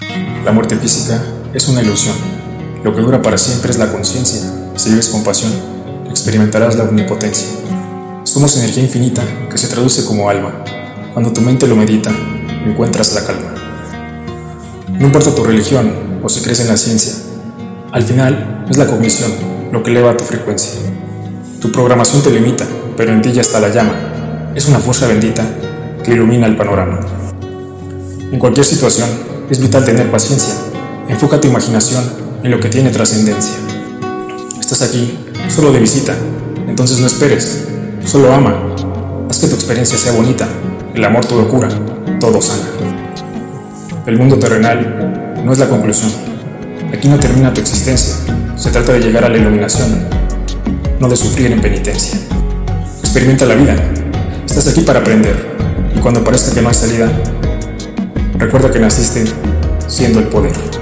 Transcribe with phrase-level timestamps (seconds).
[0.00, 1.20] La muerte física
[1.52, 2.14] es una ilusión.
[2.84, 4.40] Lo que dura para siempre es la conciencia.
[4.76, 5.52] Si vives con pasión,
[6.08, 7.48] experimentarás la omnipotencia.
[8.22, 10.64] Somos energía infinita que se traduce como alma.
[11.12, 12.12] Cuando tu mente lo medita,
[12.64, 13.54] encuentras la calma.
[14.98, 17.14] No importa tu religión o si crees en la ciencia,
[17.92, 19.32] al final es la cognición
[19.72, 20.72] lo que eleva tu frecuencia.
[21.60, 22.64] Tu programación te limita,
[22.96, 24.52] pero en ti ya está la llama.
[24.54, 25.44] Es una fuerza bendita
[26.04, 27.00] que ilumina el panorama.
[28.30, 29.08] En cualquier situación,
[29.50, 30.54] es vital tener paciencia.
[31.08, 32.04] Enfoca tu imaginación
[32.42, 33.54] en lo que tiene trascendencia.
[34.60, 36.14] Estás aquí solo de visita,
[36.66, 37.64] entonces no esperes,
[38.04, 38.74] solo ama.
[39.30, 40.46] Haz que tu experiencia sea bonita.
[40.94, 41.68] El amor todo cura,
[42.20, 42.64] todo sana.
[44.06, 46.10] El mundo terrenal no es la conclusión.
[46.92, 48.16] Aquí no termina tu existencia.
[48.56, 50.08] Se trata de llegar a la iluminación,
[51.00, 52.18] no de sufrir en penitencia.
[53.00, 53.76] Experimenta la vida.
[54.44, 55.56] Estás aquí para aprender.
[55.94, 57.10] Y cuando parezca que no hay salida,
[58.38, 59.24] Recuerda que naciste
[59.88, 60.77] siendo el poder.